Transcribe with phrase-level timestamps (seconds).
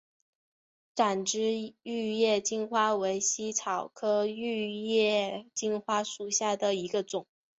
[0.95, 7.27] 展枝玉叶金花为茜草科玉叶金花属下的一个种。